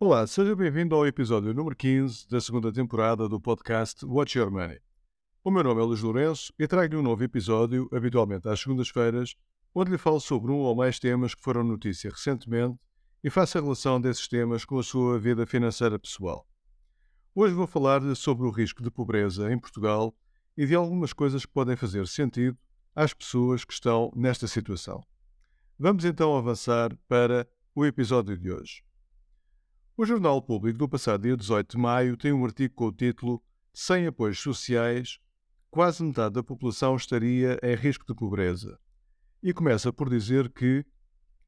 Olá, 0.00 0.24
seja 0.28 0.54
bem-vindo 0.54 0.94
ao 0.94 1.04
episódio 1.08 1.52
número 1.52 1.74
15 1.74 2.28
da 2.28 2.40
segunda 2.40 2.72
temporada 2.72 3.28
do 3.28 3.40
podcast 3.40 4.06
Watch 4.06 4.38
Your 4.38 4.48
Money. 4.48 4.78
O 5.42 5.50
meu 5.50 5.64
nome 5.64 5.80
é 5.80 5.84
Luís 5.84 6.00
Lourenço 6.00 6.52
e 6.56 6.68
trago-lhe 6.68 7.00
um 7.00 7.02
novo 7.02 7.24
episódio, 7.24 7.88
habitualmente 7.92 8.48
às 8.48 8.60
segundas-feiras, 8.60 9.34
onde 9.74 9.90
lhe 9.90 9.98
falo 9.98 10.20
sobre 10.20 10.52
um 10.52 10.58
ou 10.58 10.76
mais 10.76 11.00
temas 11.00 11.34
que 11.34 11.42
foram 11.42 11.64
notícia 11.64 12.12
recentemente 12.12 12.78
e 13.24 13.28
faço 13.28 13.58
a 13.58 13.60
relação 13.60 14.00
desses 14.00 14.28
temas 14.28 14.64
com 14.64 14.78
a 14.78 14.84
sua 14.84 15.18
vida 15.18 15.44
financeira 15.44 15.98
pessoal. 15.98 16.46
Hoje 17.34 17.54
vou 17.54 17.66
falar-lhe 17.66 18.14
sobre 18.14 18.46
o 18.46 18.50
risco 18.50 18.84
de 18.84 18.92
pobreza 18.92 19.52
em 19.52 19.58
Portugal 19.58 20.14
e 20.56 20.64
de 20.64 20.76
algumas 20.76 21.12
coisas 21.12 21.44
que 21.44 21.52
podem 21.52 21.74
fazer 21.74 22.06
sentido 22.06 22.56
às 22.94 23.12
pessoas 23.12 23.64
que 23.64 23.72
estão 23.72 24.12
nesta 24.14 24.46
situação. 24.46 25.02
Vamos 25.76 26.04
então 26.04 26.38
avançar 26.38 26.96
para 27.08 27.48
o 27.74 27.84
episódio 27.84 28.38
de 28.38 28.52
hoje. 28.52 28.87
O 30.00 30.06
Jornal 30.06 30.40
Público 30.40 30.78
do 30.78 30.88
passado 30.88 31.22
dia 31.22 31.36
18 31.36 31.72
de 31.72 31.76
maio 31.76 32.16
tem 32.16 32.32
um 32.32 32.44
artigo 32.44 32.72
com 32.72 32.86
o 32.86 32.92
título 32.92 33.42
Sem 33.74 34.06
apoios 34.06 34.38
sociais, 34.38 35.18
quase 35.72 36.04
metade 36.04 36.34
da 36.34 36.42
população 36.44 36.94
estaria 36.94 37.58
em 37.60 37.74
risco 37.74 38.06
de 38.06 38.14
pobreza. 38.14 38.78
E 39.42 39.52
começa 39.52 39.92
por 39.92 40.08
dizer 40.08 40.52
que, 40.52 40.86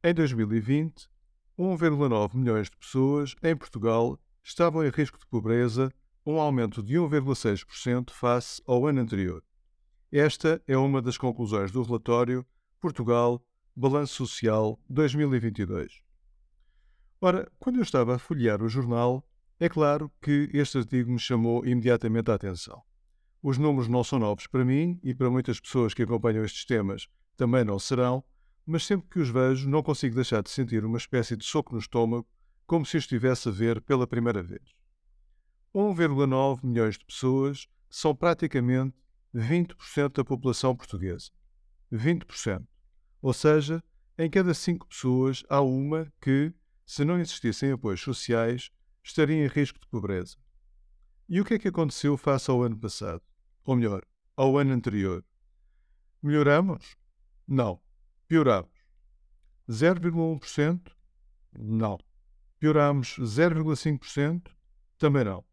em 0.03 0.13
2020, 0.13 1.09
1,9 1.57 2.35
milhões 2.35 2.69
de 2.69 2.77
pessoas 2.77 3.37
em 3.41 3.55
Portugal 3.55 4.19
estavam 4.43 4.85
em 4.85 4.91
risco 4.91 5.17
de 5.17 5.27
pobreza, 5.29 5.89
um 6.27 6.41
aumento 6.41 6.83
de 6.83 6.95
1,6% 6.97 8.11
face 8.11 8.61
ao 8.67 8.85
ano 8.85 9.01
anterior. 9.01 9.45
Esta 10.11 10.61
é 10.67 10.77
uma 10.77 11.01
das 11.01 11.17
conclusões 11.17 11.71
do 11.71 11.85
relatório 11.85 12.45
Portugal 12.81 13.41
Balanço 13.77 14.27
Social 14.27 14.77
2022. 14.89 16.10
Ora, 17.23 17.51
quando 17.59 17.77
eu 17.77 17.83
estava 17.83 18.15
a 18.15 18.19
folhear 18.19 18.63
o 18.63 18.69
jornal, 18.69 19.23
é 19.59 19.69
claro 19.69 20.11
que 20.23 20.49
este 20.55 20.79
artigo 20.79 21.11
me 21.11 21.19
chamou 21.19 21.67
imediatamente 21.67 22.31
a 22.31 22.35
atenção. 22.35 22.83
Os 23.43 23.59
números 23.59 23.89
não 23.89 24.03
são 24.03 24.19
novos 24.19 24.47
para 24.47 24.65
mim 24.65 24.99
e 25.03 25.15
para 25.15 25.29
muitas 25.29 25.61
pessoas 25.61 25.93
que 25.93 26.03
acompanham 26.03 26.43
estes 26.45 26.65
temas 26.65 27.09
também 27.37 27.63
não 27.63 27.79
serão, 27.79 28.25
mas 28.65 28.87
sempre 28.87 29.09
que 29.11 29.19
os 29.19 29.29
vejo 29.29 29.69
não 29.69 29.83
consigo 29.83 30.15
deixar 30.15 30.43
de 30.43 30.49
sentir 30.49 30.83
uma 30.83 30.97
espécie 30.97 31.37
de 31.37 31.45
soco 31.45 31.75
no 31.75 31.79
estômago, 31.79 32.27
como 32.67 32.87
se 32.87 32.97
estivesse 32.97 33.51
a 33.51 33.53
ver 33.53 33.83
pela 33.83 34.07
primeira 34.07 34.43
vez. 34.43 34.63
1,9 35.75 36.65
milhões 36.65 36.97
de 36.97 37.05
pessoas 37.05 37.69
são 37.91 38.15
praticamente 38.15 38.97
20% 39.35 40.15
da 40.15 40.25
população 40.25 40.75
portuguesa. 40.75 41.31
20%. 41.93 42.65
Ou 43.21 43.33
seja, 43.35 43.83
em 44.17 44.31
cada 44.31 44.55
5 44.55 44.87
pessoas 44.87 45.43
há 45.49 45.61
uma 45.61 46.11
que, 46.21 46.53
se 46.91 47.05
não 47.05 47.21
existissem 47.21 47.71
apoios 47.71 48.01
sociais, 48.01 48.69
estaria 49.01 49.45
em 49.45 49.47
risco 49.47 49.79
de 49.79 49.87
pobreza. 49.87 50.37
E 51.29 51.41
o 51.41 51.45
que 51.45 51.55
é 51.55 51.59
que 51.61 51.69
aconteceu 51.69 52.17
face 52.17 52.51
ao 52.51 52.65
ano 52.65 52.77
passado? 52.77 53.23
Ou 53.65 53.77
melhor, 53.77 54.05
ao 54.37 54.59
ano 54.59 54.73
anterior? 54.73 55.25
Melhoramos? 56.21 56.97
Não. 57.47 57.81
Pioramos. 58.27 58.73
0,1%? 59.69 60.91
Não. 61.57 61.97
Pioramos 62.59 63.17
0,5%? 63.21 64.51
Também 64.99 65.23
não. 65.23 65.45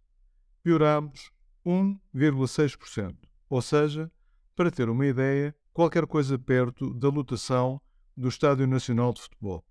Pioramos 0.64 1.32
1,6%. 1.64 3.16
Ou 3.48 3.62
seja, 3.62 4.12
para 4.56 4.72
ter 4.72 4.90
uma 4.90 5.06
ideia, 5.06 5.56
qualquer 5.72 6.08
coisa 6.08 6.40
perto 6.40 6.96
da 6.96 7.10
lotação 7.10 7.80
do 8.18 8.28
Estádio 8.28 8.66
Nacional 8.66 9.14
de 9.14 9.22
Futebol. 9.22 9.64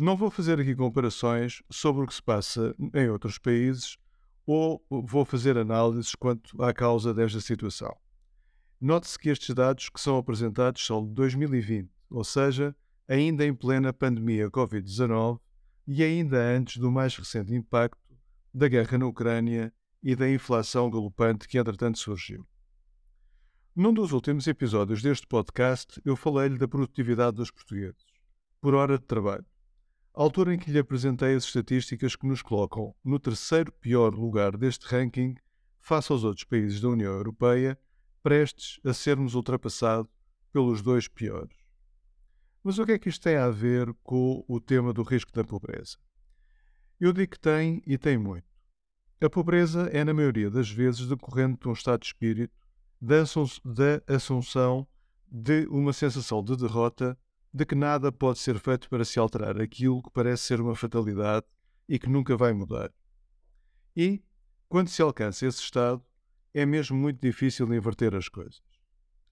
Não 0.00 0.16
vou 0.16 0.30
fazer 0.30 0.60
aqui 0.60 0.76
comparações 0.76 1.60
sobre 1.68 2.04
o 2.04 2.06
que 2.06 2.14
se 2.14 2.22
passa 2.22 2.72
em 2.94 3.08
outros 3.08 3.36
países 3.36 3.96
ou 4.46 4.80
vou 4.88 5.24
fazer 5.24 5.58
análises 5.58 6.14
quanto 6.14 6.62
à 6.62 6.72
causa 6.72 7.12
desta 7.12 7.40
situação. 7.40 7.92
Note-se 8.80 9.18
que 9.18 9.28
estes 9.28 9.52
dados 9.52 9.88
que 9.88 10.00
são 10.00 10.16
apresentados 10.16 10.86
são 10.86 11.04
de 11.04 11.12
2020, 11.14 11.90
ou 12.10 12.22
seja, 12.22 12.76
ainda 13.08 13.44
em 13.44 13.52
plena 13.52 13.92
pandemia 13.92 14.48
Covid-19 14.48 15.40
e 15.88 16.04
ainda 16.04 16.38
antes 16.38 16.76
do 16.76 16.92
mais 16.92 17.16
recente 17.16 17.52
impacto 17.52 17.98
da 18.54 18.68
guerra 18.68 18.98
na 18.98 19.06
Ucrânia 19.06 19.74
e 20.00 20.14
da 20.14 20.30
inflação 20.30 20.88
galopante 20.88 21.48
que 21.48 21.58
entretanto 21.58 21.98
surgiu. 21.98 22.46
Num 23.74 23.92
dos 23.92 24.12
últimos 24.12 24.46
episódios 24.46 25.02
deste 25.02 25.26
podcast, 25.26 26.00
eu 26.04 26.14
falei-lhe 26.14 26.56
da 26.56 26.68
produtividade 26.68 27.36
dos 27.36 27.50
portugueses, 27.50 28.04
por 28.60 28.76
hora 28.76 28.96
de 28.96 29.04
trabalho 29.04 29.44
altura 30.22 30.54
em 30.54 30.58
que 30.58 30.70
lhe 30.70 30.78
apresentei 30.78 31.34
as 31.34 31.44
estatísticas 31.44 32.16
que 32.16 32.26
nos 32.26 32.42
colocam 32.42 32.94
no 33.04 33.18
terceiro 33.20 33.70
pior 33.72 34.14
lugar 34.14 34.56
deste 34.56 34.86
ranking 34.86 35.36
face 35.80 36.12
aos 36.12 36.24
outros 36.24 36.44
países 36.44 36.80
da 36.80 36.88
União 36.88 37.12
Europeia, 37.12 37.78
prestes 38.22 38.80
a 38.84 38.92
sermos 38.92 39.34
ultrapassados 39.34 40.10
pelos 40.52 40.82
dois 40.82 41.08
piores. 41.08 41.56
Mas 42.62 42.78
o 42.78 42.84
que 42.84 42.92
é 42.92 42.98
que 42.98 43.08
isto 43.08 43.22
tem 43.22 43.36
a 43.36 43.48
ver 43.48 43.94
com 44.02 44.44
o 44.48 44.60
tema 44.60 44.92
do 44.92 45.02
risco 45.02 45.32
da 45.32 45.44
pobreza? 45.44 45.96
Eu 47.00 47.12
digo 47.12 47.32
que 47.32 47.38
tem 47.38 47.80
e 47.86 47.96
tem 47.96 48.18
muito. 48.18 48.46
A 49.20 49.30
pobreza 49.30 49.88
é, 49.92 50.04
na 50.04 50.12
maioria 50.12 50.50
das 50.50 50.68
vezes, 50.68 51.06
decorrente 51.06 51.60
de 51.60 51.68
um 51.68 51.72
estado 51.72 52.00
de 52.00 52.06
espírito, 52.06 52.54
da 53.00 53.22
assunção 54.08 54.86
de 55.30 55.66
uma 55.70 55.92
sensação 55.92 56.42
de 56.42 56.56
derrota 56.56 57.16
de 57.52 57.64
que 57.64 57.74
nada 57.74 58.12
pode 58.12 58.38
ser 58.38 58.58
feito 58.58 58.88
para 58.88 59.04
se 59.04 59.18
alterar 59.18 59.60
aquilo 59.60 60.02
que 60.02 60.10
parece 60.10 60.44
ser 60.44 60.60
uma 60.60 60.74
fatalidade 60.74 61.46
e 61.88 61.98
que 61.98 62.08
nunca 62.08 62.36
vai 62.36 62.52
mudar. 62.52 62.92
E, 63.96 64.22
quando 64.68 64.88
se 64.88 65.00
alcança 65.00 65.46
esse 65.46 65.62
estado, 65.62 66.04
é 66.52 66.66
mesmo 66.66 66.96
muito 66.96 67.20
difícil 67.20 67.72
inverter 67.72 68.14
as 68.14 68.28
coisas. 68.28 68.62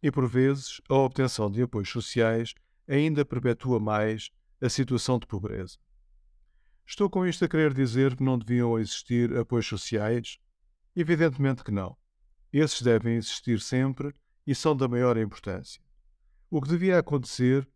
E 0.03 0.11
por 0.11 0.27
vezes, 0.29 0.81
a 0.89 0.95
obtenção 0.95 1.51
de 1.51 1.63
apoios 1.63 1.91
sociais 1.91 2.55
ainda 2.89 3.25
perpetua 3.25 3.81
mais 3.81 4.31
a 4.61 4.69
situação 4.69 5.19
de 5.19 5.27
pobreza. 5.27 5.79
Estou 6.87 7.11
com 7.11 7.27
isto 7.27 7.45
a 7.45 7.49
querer 7.49 7.75
dizer 7.75 8.17
que 8.17 8.23
não 8.23 8.39
deviam 8.39 8.79
existir 8.79 9.37
apoios 9.37 9.67
sociais? 9.67 10.39
Evidentemente 10.95 11.65
que 11.65 11.73
não. 11.73 11.97
Esses 12.53 12.81
devem 12.81 13.17
existir 13.17 13.61
sempre 13.61 14.15
e 14.47 14.55
são 14.55 14.77
da 14.77 14.87
maior 14.87 15.17
importância. 15.19 15.83
O 16.49 16.63
que 16.63 16.69
devia 16.69 16.99
acontecer 16.99 17.69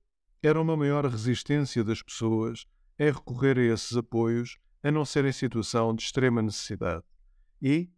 era 0.43 0.61
uma 0.61 0.77
maior 0.77 1.05
resistência 1.07 1.85
das 1.85 2.03
pessoas 2.03 2.67
em 2.99 3.11
recorrer 3.11 3.59
a 3.59 3.75
esses 3.75 3.97
apoios, 3.97 4.57
a 4.83 4.91
não 4.91 5.05
ser 5.05 5.25
em 5.25 5.33
situação 5.33 5.95
de 5.95 6.03
extrema 6.03 6.41
necessidade. 6.41 7.05
E, 7.61 7.91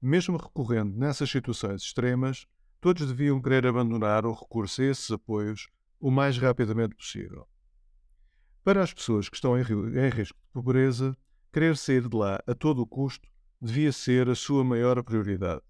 mesmo 0.00 0.36
recorrendo 0.36 0.96
nessas 0.96 1.30
situações 1.30 1.82
extremas, 1.82 2.46
todos 2.80 3.06
deviam 3.06 3.40
querer 3.40 3.66
abandonar 3.66 4.24
o 4.24 4.32
recurso 4.32 4.80
a 4.80 4.86
esses 4.86 5.10
apoios 5.10 5.68
o 5.98 6.10
mais 6.10 6.38
rapidamente 6.38 6.94
possível. 6.94 7.46
Para 8.64 8.82
as 8.82 8.92
pessoas 8.92 9.28
que 9.28 9.36
estão 9.36 9.58
em, 9.58 9.62
risco 9.62 10.38
de 10.38 10.52
pobreza, 10.52 11.16
querer 11.52 11.76
sair 11.76 12.08
de 12.08 12.16
lá 12.16 12.40
a 12.46 12.54
todo 12.54 12.80
o 12.80 12.86
custo 12.86 13.28
devia 13.60 13.92
ser 13.92 14.28
a 14.28 14.34
sua 14.34 14.64
maior 14.64 15.02
prioridade. 15.02 15.62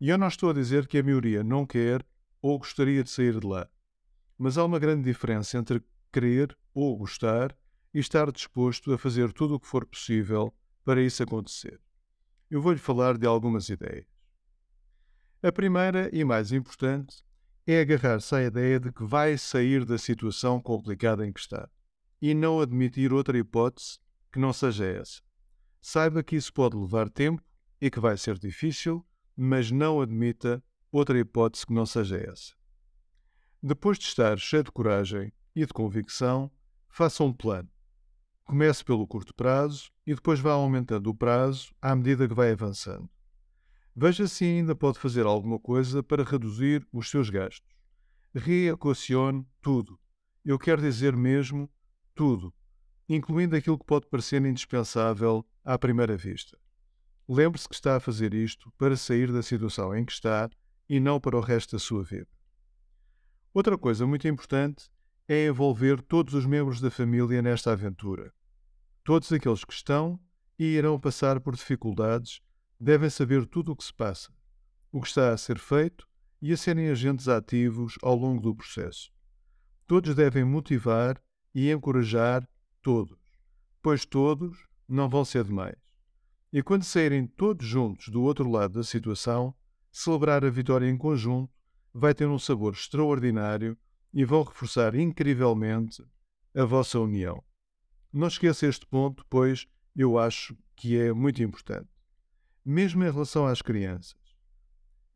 E 0.00 0.08
eu 0.08 0.18
não 0.18 0.26
estou 0.26 0.50
a 0.50 0.54
dizer 0.54 0.88
que 0.88 0.98
a 0.98 1.02
maioria 1.02 1.44
não 1.44 1.64
quer 1.64 2.04
ou 2.42 2.58
gostaria 2.58 3.02
de 3.02 3.10
sair 3.10 3.38
de 3.38 3.46
lá. 3.46 3.68
Mas 4.38 4.58
há 4.58 4.64
uma 4.64 4.78
grande 4.78 5.04
diferença 5.04 5.58
entre 5.58 5.82
querer 6.12 6.56
ou 6.72 6.96
gostar 6.96 7.56
e 7.92 7.98
estar 7.98 8.30
disposto 8.30 8.92
a 8.92 8.98
fazer 8.98 9.32
tudo 9.32 9.54
o 9.54 9.60
que 9.60 9.66
for 9.66 9.86
possível 9.86 10.52
para 10.84 11.02
isso 11.02 11.22
acontecer. 11.22 11.80
Eu 12.50 12.60
vou-lhe 12.60 12.78
falar 12.78 13.16
de 13.16 13.26
algumas 13.26 13.68
ideias. 13.68 14.06
A 15.42 15.52
primeira 15.52 16.08
e 16.12 16.24
mais 16.24 16.52
importante 16.52 17.24
é 17.66 17.80
agarrar-se 17.80 18.34
à 18.34 18.42
ideia 18.42 18.78
de 18.80 18.92
que 18.92 19.04
vai 19.04 19.38
sair 19.38 19.84
da 19.84 19.96
situação 19.96 20.60
complicada 20.60 21.26
em 21.26 21.32
que 21.32 21.40
está 21.40 21.68
e 22.20 22.34
não 22.34 22.60
admitir 22.60 23.12
outra 23.12 23.36
hipótese 23.36 23.98
que 24.32 24.38
não 24.38 24.52
seja 24.52 24.86
essa. 24.86 25.22
Saiba 25.80 26.22
que 26.22 26.36
isso 26.36 26.52
pode 26.52 26.76
levar 26.76 27.08
tempo 27.10 27.42
e 27.80 27.90
que 27.90 28.00
vai 28.00 28.16
ser 28.16 28.38
difícil, 28.38 29.04
mas 29.36 29.70
não 29.70 30.00
admita 30.00 30.62
outra 30.90 31.18
hipótese 31.18 31.66
que 31.66 31.72
não 31.72 31.84
seja 31.84 32.16
essa. 32.16 32.54
Depois 33.66 33.96
de 33.96 34.04
estar 34.04 34.38
cheio 34.38 34.62
de 34.62 34.70
coragem 34.70 35.32
e 35.56 35.64
de 35.64 35.72
convicção, 35.72 36.50
faça 36.86 37.24
um 37.24 37.32
plano. 37.32 37.70
Comece 38.44 38.84
pelo 38.84 39.06
curto 39.06 39.34
prazo 39.34 39.90
e 40.06 40.14
depois 40.14 40.38
vá 40.38 40.52
aumentando 40.52 41.08
o 41.08 41.14
prazo 41.14 41.74
à 41.80 41.96
medida 41.96 42.28
que 42.28 42.34
vai 42.34 42.52
avançando. 42.52 43.08
Veja 43.96 44.28
se 44.28 44.44
ainda 44.44 44.76
pode 44.76 44.98
fazer 44.98 45.24
alguma 45.24 45.58
coisa 45.58 46.02
para 46.02 46.22
reduzir 46.22 46.86
os 46.92 47.08
seus 47.08 47.30
gastos. 47.30 47.74
Reequacione 48.34 49.46
tudo. 49.62 49.98
Eu 50.44 50.58
quero 50.58 50.82
dizer 50.82 51.16
mesmo 51.16 51.66
tudo, 52.14 52.52
incluindo 53.08 53.56
aquilo 53.56 53.78
que 53.78 53.86
pode 53.86 54.06
parecer 54.08 54.44
indispensável 54.44 55.42
à 55.64 55.78
primeira 55.78 56.18
vista. 56.18 56.58
Lembre-se 57.26 57.66
que 57.66 57.74
está 57.74 57.96
a 57.96 58.00
fazer 58.00 58.34
isto 58.34 58.70
para 58.76 58.94
sair 58.94 59.32
da 59.32 59.42
situação 59.42 59.96
em 59.96 60.04
que 60.04 60.12
está 60.12 60.50
e 60.86 61.00
não 61.00 61.18
para 61.18 61.38
o 61.38 61.40
resto 61.40 61.76
da 61.76 61.78
sua 61.78 62.04
vida. 62.04 62.28
Outra 63.54 63.78
coisa 63.78 64.04
muito 64.04 64.26
importante 64.26 64.90
é 65.28 65.46
envolver 65.46 66.02
todos 66.02 66.34
os 66.34 66.44
membros 66.44 66.80
da 66.80 66.90
família 66.90 67.40
nesta 67.40 67.70
aventura. 67.70 68.34
Todos 69.04 69.32
aqueles 69.32 69.64
que 69.64 69.72
estão 69.72 70.18
e 70.58 70.64
irão 70.64 70.98
passar 70.98 71.38
por 71.38 71.54
dificuldades 71.54 72.40
devem 72.80 73.08
saber 73.08 73.46
tudo 73.46 73.70
o 73.70 73.76
que 73.76 73.84
se 73.84 73.94
passa, 73.94 74.32
o 74.90 75.00
que 75.00 75.06
está 75.06 75.32
a 75.32 75.36
ser 75.36 75.56
feito 75.60 76.04
e 76.42 76.52
a 76.52 76.56
serem 76.56 76.88
agentes 76.88 77.28
ativos 77.28 77.94
ao 78.02 78.16
longo 78.16 78.42
do 78.42 78.56
processo. 78.56 79.12
Todos 79.86 80.16
devem 80.16 80.42
motivar 80.42 81.22
e 81.54 81.70
encorajar 81.70 82.44
todos, 82.82 83.16
pois 83.80 84.04
todos 84.04 84.66
não 84.88 85.08
vão 85.08 85.24
ser 85.24 85.44
demais. 85.44 85.78
E 86.52 86.60
quando 86.60 86.82
saírem 86.82 87.24
todos 87.24 87.64
juntos 87.64 88.08
do 88.08 88.20
outro 88.20 88.50
lado 88.50 88.74
da 88.74 88.82
situação, 88.82 89.54
celebrar 89.92 90.44
a 90.44 90.50
vitória 90.50 90.90
em 90.90 90.98
conjunto 90.98 91.54
vai 91.94 92.12
ter 92.12 92.26
um 92.26 92.38
sabor 92.38 92.72
extraordinário 92.72 93.78
e 94.12 94.24
vão 94.24 94.42
reforçar 94.42 94.96
incrivelmente 94.96 96.04
a 96.54 96.64
vossa 96.64 96.98
união. 96.98 97.42
Não 98.12 98.26
esqueça 98.26 98.66
este 98.66 98.84
ponto, 98.84 99.24
pois 99.30 99.66
eu 99.94 100.18
acho 100.18 100.56
que 100.74 100.98
é 100.98 101.12
muito 101.12 101.40
importante. 101.42 101.88
Mesmo 102.64 103.04
em 103.04 103.10
relação 103.10 103.46
às 103.46 103.62
crianças. 103.62 104.18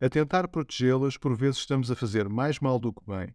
A 0.00 0.08
tentar 0.08 0.46
protegê-las, 0.46 1.16
por 1.16 1.36
vezes 1.36 1.58
estamos 1.58 1.90
a 1.90 1.96
fazer 1.96 2.28
mais 2.28 2.60
mal 2.60 2.78
do 2.78 2.92
que 2.92 3.04
bem. 3.04 3.34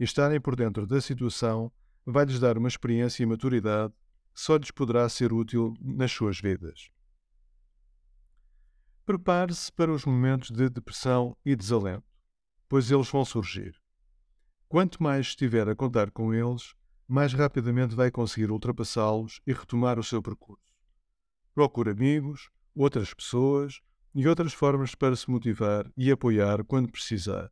E 0.00 0.04
estarem 0.04 0.40
por 0.40 0.56
dentro 0.56 0.86
da 0.86 1.00
situação 1.00 1.70
vai-lhes 2.06 2.40
dar 2.40 2.56
uma 2.56 2.68
experiência 2.68 3.22
e 3.22 3.26
maturidade 3.26 3.92
que 4.34 4.40
só 4.40 4.56
lhes 4.56 4.70
poderá 4.70 5.06
ser 5.08 5.32
útil 5.32 5.74
nas 5.80 6.10
suas 6.10 6.40
vidas. 6.40 6.90
Prepare-se 9.04 9.70
para 9.72 9.92
os 9.92 10.06
momentos 10.06 10.50
de 10.50 10.70
depressão 10.70 11.36
e 11.44 11.56
desalento, 11.56 12.07
pois 12.68 12.90
eles 12.90 13.08
vão 13.08 13.24
surgir. 13.24 13.74
Quanto 14.68 15.02
mais 15.02 15.28
estiver 15.28 15.68
a 15.68 15.74
contar 15.74 16.10
com 16.10 16.34
eles, 16.34 16.74
mais 17.06 17.32
rapidamente 17.32 17.94
vai 17.94 18.10
conseguir 18.10 18.50
ultrapassá-los 18.50 19.40
e 19.46 19.52
retomar 19.52 19.98
o 19.98 20.04
seu 20.04 20.22
percurso. 20.22 20.74
Procure 21.54 21.90
amigos, 21.90 22.50
outras 22.74 23.14
pessoas 23.14 23.80
e 24.14 24.28
outras 24.28 24.52
formas 24.52 24.94
para 24.94 25.16
se 25.16 25.30
motivar 25.30 25.90
e 25.96 26.10
apoiar 26.10 26.62
quando 26.64 26.92
precisar. 26.92 27.50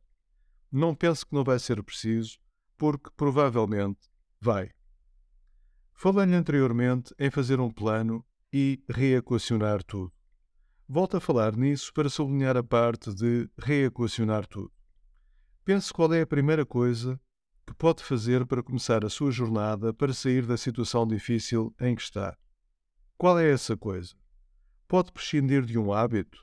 Não 0.71 0.93
pense 0.93 1.25
que 1.25 1.33
não 1.33 1.43
vai 1.43 1.57
ser 1.57 1.81
preciso, 1.81 2.37
porque 2.77 3.09
provavelmente 3.17 4.07
vai. 4.39 4.69
Falei-lhe 5.93 6.35
anteriormente 6.35 7.13
em 7.17 7.31
fazer 7.31 7.59
um 7.59 7.71
plano 7.71 8.23
e 8.53 8.83
reequacionar 8.87 9.81
tudo. 9.83 10.13
Volto 10.87 11.17
a 11.17 11.19
falar 11.19 11.55
nisso 11.55 11.91
para 11.91 12.09
sublinhar 12.09 12.55
a 12.55 12.63
parte 12.63 13.13
de 13.13 13.49
reequacionar 13.57 14.45
tudo. 14.45 14.71
Pense 15.67 15.91
qual 15.91 16.13
é 16.13 16.21
a 16.21 16.25
primeira 16.25 16.65
coisa 16.65 17.19
que 17.65 17.73
pode 17.73 18.01
fazer 18.01 18.45
para 18.45 18.63
começar 18.63 19.03
a 19.03 19.09
sua 19.09 19.31
jornada 19.31 19.93
para 19.93 20.13
sair 20.13 20.45
da 20.45 20.55
situação 20.55 21.05
difícil 21.05 21.75
em 21.77 21.93
que 21.93 22.01
está. 22.03 22.37
Qual 23.17 23.37
é 23.37 23.51
essa 23.51 23.75
coisa? 23.75 24.15
Pode 24.87 25.11
prescindir 25.11 25.65
de 25.65 25.77
um 25.77 25.91
hábito? 25.91 26.41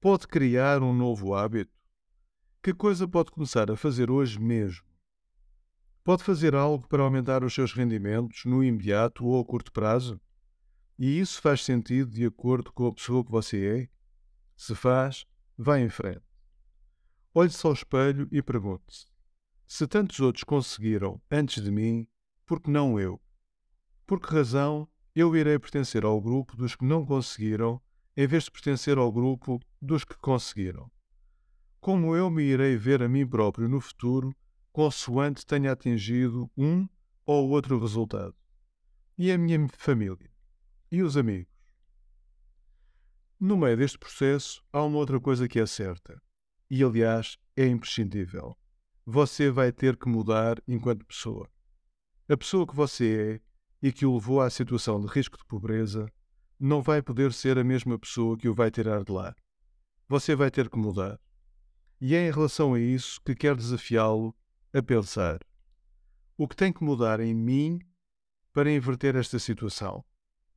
Pode 0.00 0.26
criar 0.26 0.82
um 0.82 0.92
novo 0.92 1.32
hábito? 1.32 1.70
Que 2.60 2.74
coisa 2.74 3.06
pode 3.06 3.30
começar 3.30 3.70
a 3.70 3.76
fazer 3.76 4.10
hoje 4.10 4.40
mesmo? 4.40 4.84
Pode 6.02 6.24
fazer 6.24 6.56
algo 6.56 6.88
para 6.88 7.04
aumentar 7.04 7.44
os 7.44 7.54
seus 7.54 7.72
rendimentos 7.72 8.44
no 8.46 8.64
imediato 8.64 9.24
ou 9.24 9.40
a 9.40 9.44
curto 9.44 9.70
prazo? 9.70 10.20
E 10.98 11.20
isso 11.20 11.40
faz 11.40 11.62
sentido 11.62 12.10
de 12.10 12.26
acordo 12.26 12.72
com 12.72 12.88
a 12.88 12.92
pessoa 12.92 13.24
que 13.24 13.30
você 13.30 13.64
é? 13.64 13.88
Se 14.56 14.74
faz, 14.74 15.24
vá 15.56 15.78
em 15.78 15.88
frente. 15.88 16.33
Olhe-se 17.36 17.66
ao 17.66 17.72
espelho 17.72 18.28
e 18.30 18.40
pergunte-se: 18.40 19.08
se 19.66 19.88
tantos 19.88 20.20
outros 20.20 20.44
conseguiram 20.44 21.20
antes 21.28 21.60
de 21.60 21.68
mim, 21.68 22.06
por 22.46 22.60
que 22.60 22.70
não 22.70 23.00
eu? 23.00 23.20
Por 24.06 24.20
que 24.20 24.32
razão 24.32 24.88
eu 25.16 25.34
irei 25.34 25.58
pertencer 25.58 26.04
ao 26.04 26.20
grupo 26.20 26.56
dos 26.56 26.76
que 26.76 26.84
não 26.84 27.04
conseguiram, 27.04 27.82
em 28.16 28.24
vez 28.24 28.44
de 28.44 28.52
pertencer 28.52 28.98
ao 28.98 29.10
grupo 29.10 29.60
dos 29.82 30.04
que 30.04 30.16
conseguiram? 30.18 30.88
Como 31.80 32.14
eu 32.14 32.30
me 32.30 32.44
irei 32.44 32.76
ver 32.76 33.02
a 33.02 33.08
mim 33.08 33.26
próprio 33.26 33.68
no 33.68 33.80
futuro, 33.80 34.32
consoante 34.72 35.44
tenha 35.44 35.72
atingido 35.72 36.48
um 36.56 36.88
ou 37.26 37.50
outro 37.50 37.80
resultado? 37.80 38.36
E 39.18 39.32
a 39.32 39.36
minha 39.36 39.66
família? 39.76 40.30
E 40.88 41.02
os 41.02 41.16
amigos? 41.16 41.52
No 43.40 43.56
meio 43.56 43.76
deste 43.76 43.98
processo, 43.98 44.62
há 44.72 44.84
uma 44.84 44.98
outra 44.98 45.18
coisa 45.18 45.48
que 45.48 45.58
é 45.58 45.66
certa 45.66 46.22
e, 46.70 46.82
aliás, 46.82 47.38
é 47.56 47.66
imprescindível. 47.66 48.56
Você 49.06 49.50
vai 49.50 49.70
ter 49.70 49.96
que 49.96 50.08
mudar 50.08 50.62
enquanto 50.66 51.04
pessoa. 51.04 51.48
A 52.28 52.36
pessoa 52.36 52.66
que 52.66 52.74
você 52.74 53.40
é 53.82 53.86
e 53.86 53.92
que 53.92 54.06
o 54.06 54.14
levou 54.14 54.40
à 54.40 54.48
situação 54.48 55.00
de 55.00 55.06
risco 55.08 55.36
de 55.36 55.44
pobreza 55.44 56.10
não 56.58 56.80
vai 56.80 57.02
poder 57.02 57.32
ser 57.32 57.58
a 57.58 57.64
mesma 57.64 57.98
pessoa 57.98 58.38
que 58.38 58.48
o 58.48 58.54
vai 58.54 58.70
tirar 58.70 59.04
de 59.04 59.12
lá. 59.12 59.34
Você 60.08 60.34
vai 60.34 60.50
ter 60.50 60.70
que 60.70 60.78
mudar. 60.78 61.20
E 62.00 62.14
é 62.14 62.26
em 62.26 62.30
relação 62.30 62.74
a 62.74 62.80
isso 62.80 63.20
que 63.22 63.34
quero 63.34 63.56
desafiá-lo 63.56 64.34
a 64.72 64.82
pensar: 64.82 65.40
o 66.36 66.48
que 66.48 66.56
tem 66.56 66.72
que 66.72 66.82
mudar 66.82 67.20
em 67.20 67.34
mim 67.34 67.78
para 68.52 68.72
inverter 68.72 69.16
esta 69.16 69.38
situação? 69.38 70.04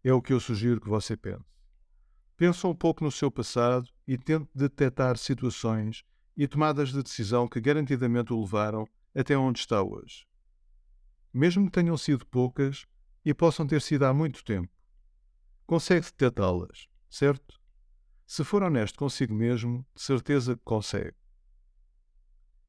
É 0.03 0.13
o 0.13 0.21
que 0.21 0.31
eu 0.31 0.39
sugiro 0.39 0.79
que 0.79 0.87
você 0.87 1.17
pense. 1.17 1.56
Pensa 2.37 2.67
um 2.67 2.75
pouco 2.75 3.03
no 3.03 3.11
seu 3.11 3.31
passado 3.31 3.89
e 4.07 4.15
tente 4.15 4.47
detectar 4.53 5.17
situações 5.17 6.03
e 6.37 6.47
tomadas 6.47 6.89
de 6.89 7.01
decisão 7.01 7.47
que 7.47 7.59
garantidamente 7.59 8.31
o 8.31 8.39
levaram 8.39 8.87
até 9.15 9.35
onde 9.35 9.59
está 9.59 9.81
hoje. 9.81 10.27
Mesmo 11.33 11.65
que 11.65 11.71
tenham 11.71 11.97
sido 11.97 12.27
poucas 12.27 12.85
e 13.25 13.33
possam 13.33 13.65
ter 13.65 13.81
sido 13.81 14.03
há 14.03 14.13
muito 14.13 14.43
tempo. 14.45 14.71
Consegue 15.65 16.05
detectá-las, 16.05 16.87
certo? 17.09 17.59
Se 18.27 18.43
for 18.43 18.61
honesto 18.61 18.99
consigo 18.99 19.33
mesmo, 19.33 19.83
de 19.95 20.01
certeza 20.03 20.55
que 20.55 20.61
consegue. 20.63 21.15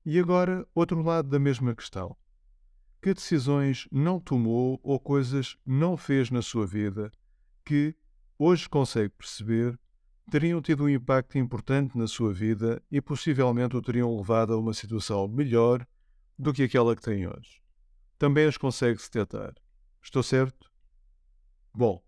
E 0.03 0.19
agora, 0.19 0.67
outro 0.75 1.03
lado 1.03 1.29
da 1.29 1.39
mesma 1.39 1.75
questão. 1.75 2.17
Que 3.03 3.13
decisões 3.13 3.87
não 3.93 4.19
tomou 4.19 4.81
ou 4.83 4.99
coisas 4.99 5.59
não 5.67 5.95
fez 5.97 6.31
na 6.31 6.41
sua 6.41 6.67
vida 6.67 7.13
que, 7.65 7.95
hoje 8.39 8.69
consegue 8.69 9.11
perceber, 9.11 9.79
teriam 10.31 10.63
tido 10.63 10.85
um 10.85 10.89
impacto 10.89 11.37
importante 11.39 11.97
na 11.97 12.07
sua 12.07 12.33
vida 12.33 12.83
e 12.91 13.01
possivelmente 13.01 13.77
o 13.77 13.83
teriam 13.83 14.17
levado 14.17 14.53
a 14.53 14.59
uma 14.59 14.73
situação 14.73 15.27
melhor 15.27 15.87
do 16.39 16.53
que 16.53 16.63
aquela 16.63 16.95
que 16.95 17.03
tem 17.03 17.27
hoje. 17.27 17.61
Também 18.19 18.47
as 18.47 18.57
consegue 18.57 18.99
detectar. 18.99 19.55
Estou 20.03 20.23
certo? 20.23 20.71
Bom, 21.75 22.03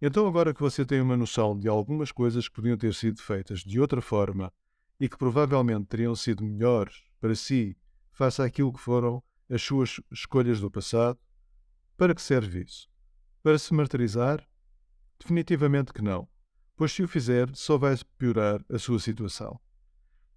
então 0.00 0.26
agora 0.26 0.54
que 0.54 0.60
você 0.60 0.84
tem 0.84 1.00
uma 1.00 1.16
noção 1.16 1.58
de 1.58 1.68
algumas 1.68 2.12
coisas 2.12 2.48
que 2.48 2.54
podiam 2.54 2.76
ter 2.76 2.94
sido 2.94 3.20
feitas 3.20 3.60
de 3.60 3.80
outra 3.80 4.00
forma 4.00 4.52
e 4.98 5.08
que 5.08 5.18
provavelmente 5.18 5.86
teriam 5.86 6.14
sido 6.14 6.42
melhores 6.44 7.04
para 7.20 7.34
si 7.34 7.76
face 8.12 8.40
àquilo 8.42 8.72
que 8.72 8.80
foram 8.80 9.22
as 9.50 9.62
suas 9.62 10.00
escolhas 10.10 10.60
do 10.60 10.70
passado, 10.70 11.18
para 11.96 12.14
que 12.14 12.22
serve 12.22 12.62
isso? 12.62 12.88
Para 13.42 13.58
se 13.58 13.72
martirizar? 13.72 14.47
Definitivamente 15.20 15.92
que 15.92 16.02
não, 16.02 16.28
pois 16.76 16.92
se 16.92 17.02
o 17.02 17.08
fizer, 17.08 17.50
só 17.54 17.76
vai 17.76 17.96
piorar 18.16 18.64
a 18.70 18.78
sua 18.78 18.98
situação. 19.00 19.60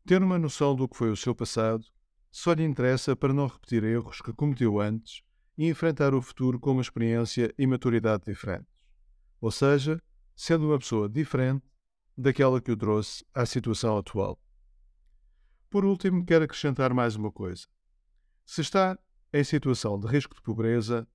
Ter 0.06 0.22
uma 0.22 0.40
noção 0.40 0.76
do 0.76 0.88
que 0.88 0.98
foi 0.98 1.12
o 1.12 1.16
seu 1.16 1.36
passado 1.36 1.86
só 2.32 2.54
lhe 2.54 2.64
interessa 2.64 3.16
para 3.16 3.34
não 3.34 3.48
repetir 3.48 3.84
erros 3.84 4.22
que 4.22 4.34
cometeu 4.34 4.80
antes 4.80 5.22
e 5.58 5.68
enfrentar 5.68 6.14
o 6.14 6.22
futuro 6.22 6.60
com 6.60 6.72
uma 6.72 6.82
experiência 6.82 7.54
e 7.58 7.68
maturidade 7.68 8.24
diferentes. 8.26 8.74
Ou 9.40 9.52
seja, 9.52 10.02
sendo 10.36 10.68
uma 10.68 10.80
pessoa 10.80 11.08
diferente 11.08 11.66
daquela 12.18 12.62
que 12.62 12.72
o 12.72 12.78
trouxe 12.78 13.24
à 13.34 13.46
situação 13.46 13.98
atual. 13.98 14.40
Por 15.70 15.86
último, 15.86 16.26
quero 16.26 16.46
acrescentar 16.46 16.94
mais 16.94 17.16
uma 17.16 17.32
coisa. 17.32 17.68
Se 18.46 18.62
está 18.62 18.98
em 19.32 19.44
situação 19.44 20.00
de 20.00 20.08
risco 20.08 20.36
de 20.36 20.42
pobreza, 20.42 21.08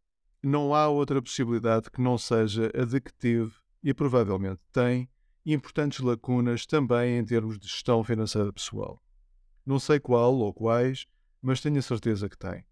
não 0.43 0.75
há 0.75 0.88
outra 0.88 1.21
possibilidade 1.21 1.90
que 1.90 2.00
não 2.00 2.16
seja 2.16 2.71
a 2.75 2.85
de 2.85 3.00
que 3.00 3.12
teve 3.12 3.52
e 3.83 3.93
provavelmente 3.95 4.61
tem 4.73 5.09
importantes 5.45 6.00
lacunas 6.00 6.66
também 6.66 7.19
em 7.19 7.25
termos 7.25 7.59
de 7.59 7.66
gestão 7.66 8.02
financeira 8.02 8.52
pessoal. 8.52 9.02
Não 9.64 9.78
sei 9.78 10.00
qual 10.00 10.35
ou 10.37 10.52
quais, 10.52 11.07
mas 11.40 11.61
tenho 11.61 11.78
a 11.78 11.83
certeza 11.83 12.28
que 12.28 12.37
tem. 12.37 12.64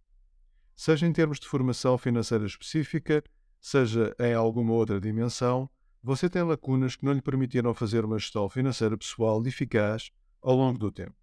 Seja 0.75 1.07
em 1.07 1.13
termos 1.13 1.39
de 1.39 1.47
formação 1.47 1.97
financeira 1.97 2.47
específica, 2.47 3.23
seja 3.61 4.15
em 4.19 4.35
alguma 4.35 4.73
outra 4.73 5.01
dimensão, 5.01 5.71
você 6.03 6.29
tem 6.29 6.43
lacunas 6.43 6.97
que 6.97 7.05
não 7.05 7.13
lhe 7.13 7.23
permitiram 7.23 7.73
fazer 7.73 8.05
uma 8.05 8.19
gestão 8.19 8.49
financeira 8.49 8.97
pessoal 8.99 9.45
eficaz 9.47 10.11
ao 10.43 10.55
longo 10.55 10.79
do 10.79 10.91
tempo. 10.91 11.17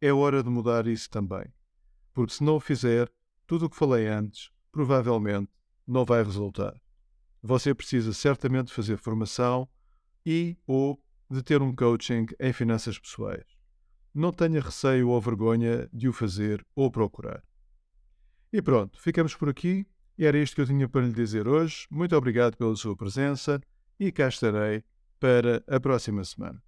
É 0.00 0.12
hora 0.12 0.42
de 0.42 0.50
mudar 0.50 0.86
isso 0.86 1.08
também, 1.10 1.46
porque 2.12 2.34
se 2.34 2.44
não 2.44 2.56
o 2.56 2.60
fizer, 2.60 3.10
tudo 3.46 3.66
o 3.66 3.70
que 3.70 3.76
falei 3.76 4.06
antes 4.06 4.50
provavelmente 4.74 5.50
não 5.86 6.04
vai 6.04 6.22
resultar. 6.22 6.74
Você 7.42 7.74
precisa 7.74 8.12
certamente 8.12 8.72
fazer 8.72 8.96
formação 8.96 9.68
e 10.24 10.56
ou 10.66 10.98
de 11.30 11.42
ter 11.42 11.60
um 11.60 11.74
coaching 11.74 12.26
em 12.40 12.52
finanças 12.52 12.98
pessoais. 12.98 13.44
Não 14.14 14.32
tenha 14.32 14.60
receio 14.60 15.08
ou 15.08 15.20
vergonha 15.20 15.88
de 15.92 16.08
o 16.08 16.12
fazer 16.12 16.64
ou 16.74 16.90
procurar. 16.90 17.42
E 18.52 18.62
pronto, 18.62 19.00
ficamos 19.00 19.34
por 19.34 19.48
aqui. 19.48 19.86
Era 20.16 20.38
isto 20.38 20.54
que 20.54 20.60
eu 20.60 20.66
tinha 20.66 20.88
para 20.88 21.04
lhe 21.04 21.12
dizer 21.12 21.48
hoje. 21.48 21.86
Muito 21.90 22.16
obrigado 22.16 22.56
pela 22.56 22.76
sua 22.76 22.96
presença 22.96 23.60
e 23.98 24.12
cá 24.12 24.28
estarei 24.28 24.84
para 25.18 25.62
a 25.66 25.80
próxima 25.80 26.24
semana. 26.24 26.63